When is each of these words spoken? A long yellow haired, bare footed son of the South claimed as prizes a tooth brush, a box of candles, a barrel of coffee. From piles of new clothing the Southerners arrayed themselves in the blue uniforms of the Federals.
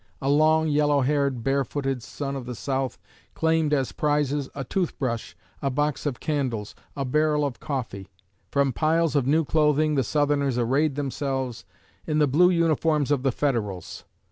A 0.19 0.29
long 0.29 0.67
yellow 0.67 1.01
haired, 1.01 1.43
bare 1.43 1.63
footed 1.63 2.01
son 2.01 2.35
of 2.35 2.47
the 2.47 2.55
South 2.55 2.97
claimed 3.35 3.71
as 3.71 3.91
prizes 3.91 4.49
a 4.55 4.63
tooth 4.63 4.97
brush, 4.97 5.37
a 5.61 5.69
box 5.69 6.07
of 6.07 6.19
candles, 6.19 6.73
a 6.95 7.05
barrel 7.05 7.45
of 7.45 7.59
coffee. 7.59 8.07
From 8.49 8.73
piles 8.73 9.15
of 9.15 9.27
new 9.27 9.45
clothing 9.45 9.93
the 9.93 10.03
Southerners 10.03 10.57
arrayed 10.57 10.95
themselves 10.95 11.65
in 12.07 12.17
the 12.17 12.25
blue 12.25 12.49
uniforms 12.49 13.11
of 13.11 13.21
the 13.21 13.31
Federals. 13.31 14.03